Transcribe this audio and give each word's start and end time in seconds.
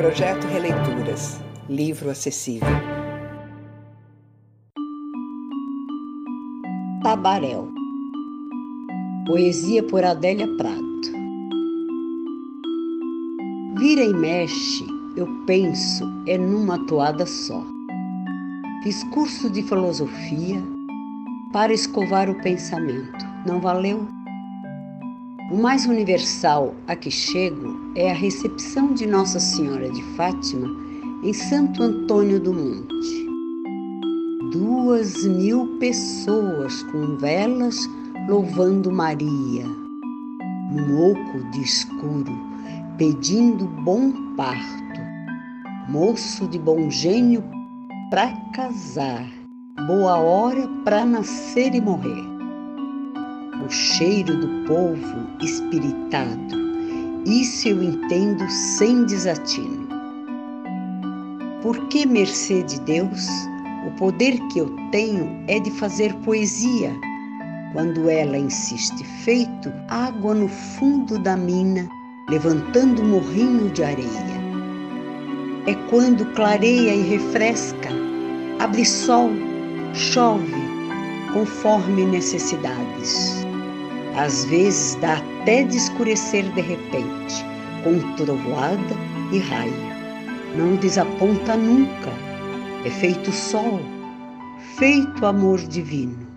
Projeto 0.00 0.46
Releituras. 0.46 1.42
Livro 1.68 2.08
acessível. 2.08 2.66
Tabaréu. 7.02 7.70
Poesia 9.26 9.82
por 9.82 10.02
Adélia 10.02 10.48
Prado. 10.56 10.80
Vira 13.76 14.02
e 14.02 14.14
mexe, 14.14 14.86
eu 15.18 15.26
penso, 15.44 16.10
é 16.26 16.38
numa 16.38 16.78
toada 16.86 17.26
só. 17.26 17.62
Fiz 18.82 19.04
curso 19.12 19.50
de 19.50 19.62
filosofia 19.62 20.62
para 21.52 21.74
escovar 21.74 22.30
o 22.30 22.40
pensamento. 22.40 23.26
Não 23.46 23.60
valeu? 23.60 24.08
O 25.50 25.56
mais 25.56 25.84
universal 25.84 26.76
a 26.86 26.94
que 26.94 27.10
chego 27.10 27.92
é 27.96 28.12
a 28.12 28.14
recepção 28.14 28.94
de 28.94 29.04
Nossa 29.04 29.40
Senhora 29.40 29.90
de 29.90 30.00
Fátima 30.14 30.68
em 31.24 31.32
Santo 31.32 31.82
Antônio 31.82 32.38
do 32.38 32.52
Monte. 32.52 33.26
Duas 34.52 35.24
mil 35.24 35.76
pessoas 35.80 36.84
com 36.84 37.16
velas 37.16 37.76
louvando 38.28 38.92
Maria, 38.92 39.66
num 40.70 41.10
oco 41.10 41.50
de 41.50 41.62
escuro, 41.62 42.32
pedindo 42.96 43.66
bom 43.82 44.12
parto, 44.36 45.00
moço 45.88 46.46
de 46.46 46.60
bom 46.60 46.88
gênio 46.88 47.42
para 48.08 48.32
casar, 48.54 49.28
boa 49.88 50.16
hora 50.16 50.68
para 50.84 51.04
nascer 51.04 51.74
e 51.74 51.80
morrer 51.80 52.29
o 53.70 53.72
cheiro 53.72 54.36
do 54.36 54.48
povo 54.66 55.28
espiritado. 55.40 56.56
Isso 57.24 57.68
eu 57.68 57.80
entendo 57.80 58.44
sem 58.50 59.04
desatino. 59.04 59.86
Porque, 61.62 62.04
mercê 62.04 62.64
de 62.64 62.80
Deus, 62.80 63.28
o 63.86 63.92
poder 63.92 64.40
que 64.48 64.58
eu 64.58 64.74
tenho 64.90 65.30
é 65.46 65.60
de 65.60 65.70
fazer 65.70 66.12
poesia, 66.24 66.92
quando 67.72 68.10
ela 68.10 68.36
insiste 68.36 69.04
feito 69.22 69.72
água 69.88 70.34
no 70.34 70.48
fundo 70.48 71.16
da 71.20 71.36
mina, 71.36 71.88
levantando 72.28 73.04
morrinho 73.04 73.70
de 73.70 73.84
areia. 73.84 74.40
É 75.68 75.74
quando 75.88 76.26
clareia 76.34 76.92
e 76.92 77.02
refresca, 77.02 77.90
abre 78.58 78.84
sol, 78.84 79.30
chove, 79.94 80.60
conforme 81.32 82.04
necessidades. 82.04 83.48
Às 84.20 84.44
vezes 84.44 84.96
dá 84.96 85.14
até 85.14 85.62
de 85.62 85.78
escurecer 85.78 86.44
de 86.52 86.60
repente, 86.60 87.42
com 87.82 87.98
trovoada 88.16 88.94
e 89.32 89.38
raio. 89.38 89.72
Não 90.54 90.76
desaponta 90.76 91.56
nunca, 91.56 92.12
é 92.84 92.90
feito 92.90 93.32
sol, 93.32 93.80
feito 94.76 95.24
amor 95.24 95.58
divino. 95.60 96.29